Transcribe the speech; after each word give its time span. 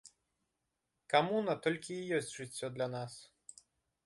Камуна 1.13 1.53
толькі 1.67 1.93
і 1.99 2.09
ёсць 2.21 2.33
жыццё 2.39 2.67
для 2.79 2.87
нас. 2.97 3.13